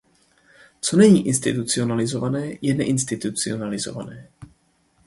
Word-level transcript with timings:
Co 0.81 0.97
není 0.97 1.27
institucionalizované, 1.27 2.57
je 2.61 2.73
neinstitucionalizované. 2.73 4.29